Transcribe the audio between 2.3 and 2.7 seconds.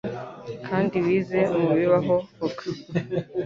vuga.